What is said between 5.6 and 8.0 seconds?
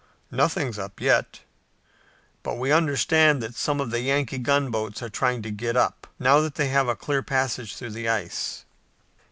up, now that they have a clear passage through